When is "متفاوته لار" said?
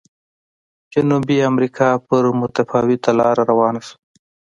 2.39-3.37